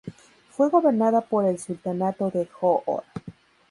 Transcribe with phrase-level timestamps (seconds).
[0.49, 3.03] Fue gobernada por el Sultanato de Johor.